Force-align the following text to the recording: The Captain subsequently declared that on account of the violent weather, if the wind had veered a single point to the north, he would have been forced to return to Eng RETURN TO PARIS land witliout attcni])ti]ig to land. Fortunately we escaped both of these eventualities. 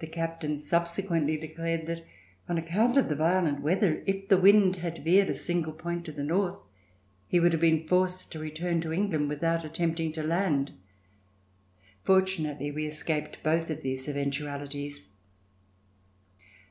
The 0.00 0.06
Captain 0.06 0.58
subsequently 0.58 1.38
declared 1.38 1.86
that 1.86 2.04
on 2.50 2.58
account 2.58 2.98
of 2.98 3.08
the 3.08 3.14
violent 3.16 3.62
weather, 3.62 4.02
if 4.06 4.28
the 4.28 4.36
wind 4.36 4.76
had 4.76 4.98
veered 5.02 5.30
a 5.30 5.34
single 5.34 5.72
point 5.72 6.04
to 6.04 6.12
the 6.12 6.22
north, 6.22 6.58
he 7.28 7.40
would 7.40 7.52
have 7.54 7.60
been 7.62 7.88
forced 7.88 8.30
to 8.32 8.38
return 8.38 8.82
to 8.82 8.92
Eng 8.92 9.08
RETURN 9.08 9.30
TO 9.30 9.36
PARIS 9.38 9.42
land 9.42 9.62
witliout 9.62 9.70
attcni])ti]ig 9.94 10.14
to 10.16 10.22
land. 10.22 10.72
Fortunately 12.02 12.70
we 12.70 12.84
escaped 12.84 13.42
both 13.42 13.70
of 13.70 13.80
these 13.80 14.06
eventualities. 14.06 15.08